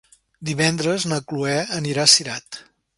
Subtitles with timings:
[0.49, 2.63] Divendres na Cloè anirà a Cirat.